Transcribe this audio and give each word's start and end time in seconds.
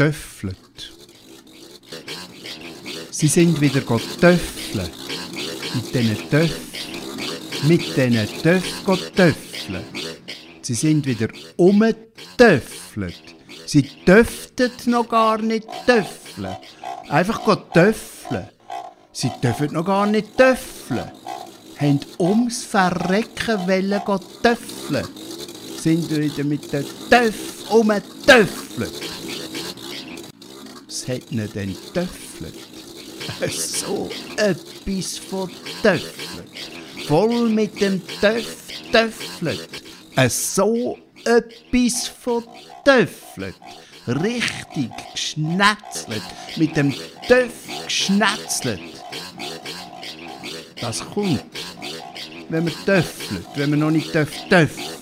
töffelt. 0.00 0.56
Sie 3.10 3.26
sind 3.26 3.60
wieder 3.60 3.82
töffeln. 3.84 4.88
Mit 5.74 5.94
diesen 5.94 6.30
Töffeln. 6.30 7.68
Mit 7.68 7.82
diesen 7.94 8.42
Töffeln 8.42 9.14
töffeln. 9.14 9.84
Sie 10.62 10.72
sind 10.72 11.04
wieder 11.04 11.28
umgetöffelt. 11.56 13.22
Sie 13.66 13.82
dürften 14.06 14.72
noch 14.86 15.06
gar 15.06 15.36
nicht 15.36 15.68
töffeln. 15.84 16.56
Einfach 17.10 17.44
töffeln. 17.74 18.48
Sie 19.12 19.30
dürfen 19.42 19.74
noch 19.74 19.84
gar 19.84 20.06
nicht 20.06 20.34
töffeln. 20.34 21.10
Haben 21.78 22.00
ums 22.18 22.64
Verrecken 22.64 23.68
wollen 23.68 24.00
töffeln. 24.42 25.06
Sind 25.78 26.10
wieder 26.10 26.44
mit 26.44 26.72
den 26.72 26.86
Töff 27.10 27.70
umgetöffelt. 27.70 29.09
Was 31.00 31.08
hat 31.08 31.32
ihnen 31.32 31.50
denn 31.54 31.74
töffelt? 31.94 32.54
So 33.56 34.10
etwas 34.36 35.16
von 35.16 35.50
töffelt. 35.82 37.06
Voll 37.06 37.48
mit 37.48 37.80
dem 37.80 38.02
Töff 38.20 38.66
töffelt. 38.92 39.82
So 40.28 40.98
etwas 41.24 42.08
von 42.08 42.44
töffelt. 42.84 43.54
Richtig 44.08 44.90
geschnetzelt. 45.12 46.22
Mit 46.56 46.76
dem 46.76 46.92
Töff 47.26 47.52
geschnetzelt. 47.86 48.80
Das 50.82 51.00
kommt, 51.00 51.44
wenn 52.50 52.64
man 52.64 52.74
töffelt, 52.84 53.46
wenn 53.54 53.70
man 53.70 53.78
noch 53.78 53.90
nicht 53.90 54.12
töff 54.12 54.32
töffelt. 54.50 54.98